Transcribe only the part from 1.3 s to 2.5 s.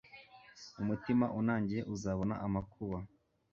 unangiye uzabona